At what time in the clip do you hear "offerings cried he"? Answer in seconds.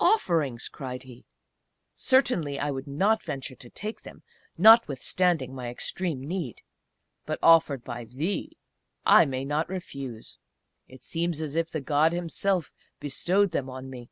0.00-1.26